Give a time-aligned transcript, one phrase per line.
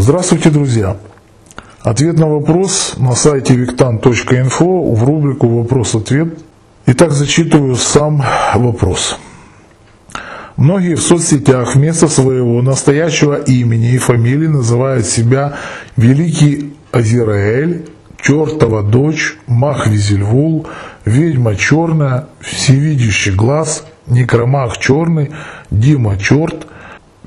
[0.00, 0.96] Здравствуйте, друзья!
[1.82, 6.38] Ответ на вопрос на сайте victan.info в рубрику «Вопрос-ответ».
[6.86, 8.22] Итак, зачитываю сам
[8.54, 9.18] вопрос.
[10.56, 15.56] Многие в соцсетях вместо своего настоящего имени и фамилии называют себя
[15.96, 17.88] Великий Азираэль,
[18.22, 20.68] Чертова дочь, Мах Визельвул,
[21.06, 25.32] Ведьма Черная, Всевидящий глаз, Некромах Черный,
[25.72, 26.68] Дима Черт–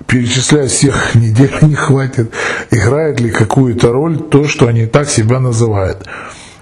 [0.07, 2.31] перечислять всех недель не хватит,
[2.70, 6.08] играет ли какую-то роль то, что они так себя называют.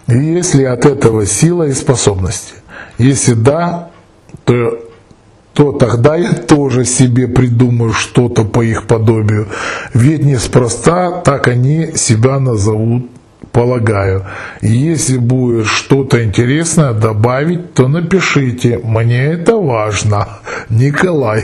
[0.07, 2.55] И есть ли от этого сила и способности?
[2.97, 3.91] Если да,
[4.45, 4.79] то,
[5.53, 9.47] то тогда я тоже себе придумаю что-то по их подобию.
[9.93, 13.09] Ведь неспроста так они себя назовут
[13.51, 14.25] полагаю.
[14.61, 18.79] Если будет что-то интересное добавить, то напишите.
[18.83, 20.39] Мне это важно.
[20.69, 21.43] Николай.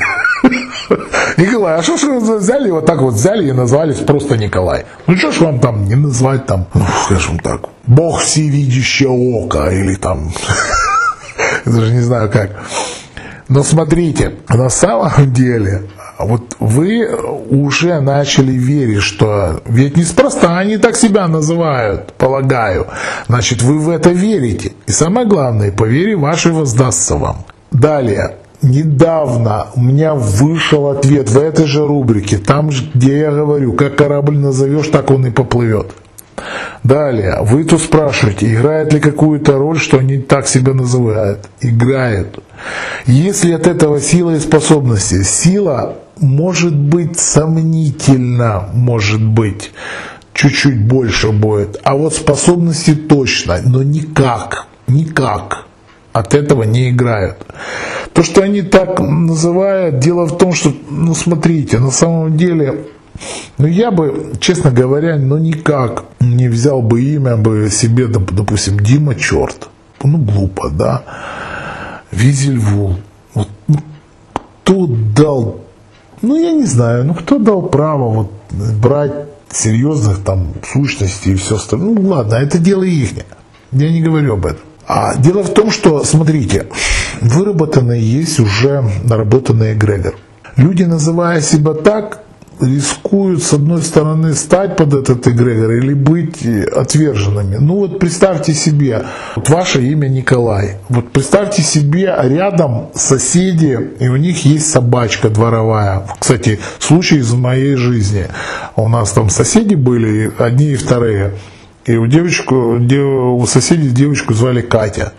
[1.38, 4.85] Николай, а что ж вы взяли вот так вот взяли и назвались просто Николай?
[5.08, 9.96] Ну что ж вам там не назвать там, ну скажем так, Бог всевидящее око или
[9.96, 10.32] там,
[11.65, 12.52] даже не знаю как.
[13.48, 15.84] Но смотрите, на самом деле,
[16.18, 17.07] вот вы
[17.49, 22.87] уже начали верить, что ведь неспроста они так себя называют, полагаю.
[23.27, 24.74] Значит, вы в это верите.
[24.87, 27.46] И самое главное, по вере вашей воздастся вам.
[27.71, 33.96] Далее, недавно у меня вышел ответ в этой же рубрике, там, где я говорю, как
[33.96, 35.91] корабль назовешь, так он и поплывет.
[36.84, 41.48] Далее, вы тут спрашиваете, играет ли какую-то роль, что они так себя называют?
[41.62, 42.38] Играет.
[43.05, 49.71] Если от этого сила и способности, сила может быть сомнительно, может быть,
[50.34, 55.66] чуть-чуть больше будет, а вот способности точно, но никак, никак
[56.13, 57.38] от этого не играют.
[58.16, 62.85] То, что они так называют, дело в том, что, ну смотрите, на самом деле,
[63.58, 69.16] ну я бы, честно говоря, ну никак не взял бы имя бы себе, допустим, Дима
[69.16, 69.68] Черт.
[70.02, 71.03] Ну глупо, да.
[72.12, 72.96] Визельвул.
[73.34, 73.80] Вот, ну,
[74.64, 75.62] кто дал,
[76.22, 78.32] ну я не знаю, ну кто дал право вот
[78.80, 81.96] брать серьезных там сущностей и все остальное.
[81.96, 83.09] Ну ладно, это дело их.
[83.74, 84.62] Я не говорю об этом.
[84.88, 86.68] А дело в том, что, смотрите,
[87.25, 90.16] выработанный есть уже наработанный эгрегор.
[90.58, 92.22] Люди, называя себя так,
[92.62, 97.58] рискуют, с одной стороны, стать под этот эгрегор или быть отверженными.
[97.58, 99.03] Ну вот представьте себе,
[99.35, 100.78] вот ваше имя Николай.
[100.88, 106.08] Вот представьте себе, рядом соседи, и у них есть собачка дворовая.
[106.19, 108.28] Кстати, случай из моей жизни.
[108.75, 111.34] У нас там соседи были, одни и вторые.
[111.85, 115.14] И у, девочку, у соседей девочку звали Катя.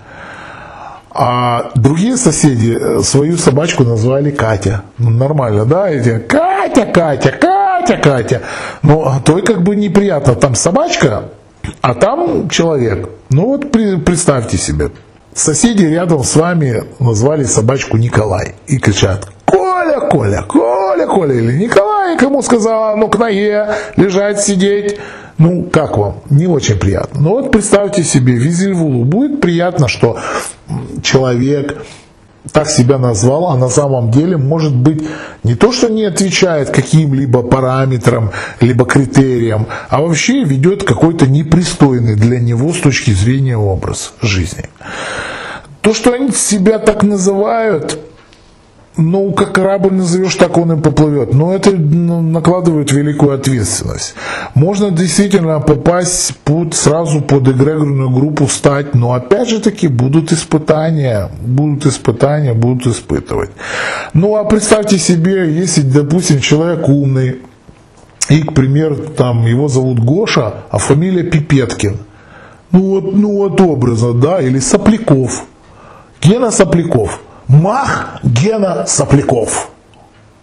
[1.19, 4.83] А другие соседи э, свою собачку назвали Катя.
[4.99, 5.89] Ну, нормально, да?
[5.89, 8.43] Эти, Катя, Катя, Катя, Катя.
[8.83, 10.35] Ну, а той как бы неприятно.
[10.35, 11.31] Там собачка,
[11.81, 13.09] а там человек.
[13.31, 14.91] Ну вот представьте себе.
[15.35, 22.17] Соседи рядом с вами назвали собачку Николай и кричат «Коля, Коля, Коля, Коля» или «Николай,
[22.17, 24.99] кому сказала, ну к ноге, лежать, сидеть».
[25.39, 26.23] Ну, как вам?
[26.31, 27.21] Не очень приятно.
[27.21, 30.17] Но вот представьте себе, Визельвулу будет приятно, что
[31.03, 31.85] человек
[32.53, 35.03] так себя назвал, а на самом деле, может быть,
[35.43, 42.39] не то, что не отвечает каким-либо параметрам, либо критериям, а вообще ведет какой-то непристойный для
[42.39, 44.65] него с точки зрения образ жизни.
[45.81, 47.99] То, что они себя так называют,
[48.97, 51.35] ну, как корабль назовешь, так он и поплывет.
[51.35, 54.15] Но это ну, накладывает великую ответственность.
[54.55, 61.31] Можно действительно попасть под, сразу под эгрегорную группу стать, но опять же таки будут испытания,
[61.41, 63.51] будут испытания, будут испытывать.
[64.15, 67.43] Ну, а представьте себе, если, допустим, человек умный,
[68.31, 71.99] и, к примеру, там его зовут Гоша, а фамилия Пипеткин.
[72.73, 75.45] Ну вот, ну вот образно, да, или Сопляков.
[76.21, 79.71] Гена Сопляков– Мах Гена Сопляков.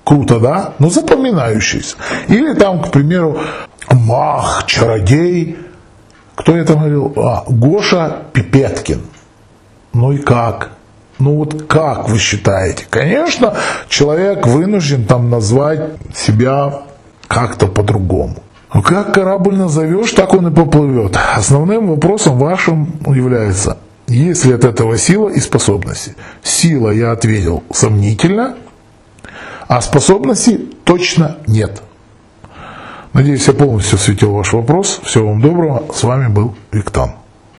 [0.03, 0.73] Круто, да?
[0.79, 1.95] Ну, запоминающийся.
[2.27, 3.37] Или там, к примеру,
[3.89, 5.57] Мах, чародей.
[6.35, 7.13] Кто это говорил?
[7.15, 9.01] А, Гоша Пипеткин.
[9.93, 10.71] Ну и как?
[11.19, 12.85] Ну вот как вы считаете?
[12.89, 13.53] Конечно,
[13.87, 16.81] человек вынужден там назвать себя
[17.27, 18.35] как-то по-другому.
[18.73, 21.17] Но как корабль назовешь, так он и поплывет.
[21.35, 23.77] Основным вопросом вашим является,
[24.13, 26.15] есть ли от этого сила и способности?
[26.43, 28.55] Сила, я ответил, сомнительно,
[29.67, 31.81] а способности точно нет.
[33.13, 34.99] Надеюсь, я полностью осветил ваш вопрос.
[35.03, 35.85] Всего вам доброго.
[35.93, 37.22] С вами был Виктан.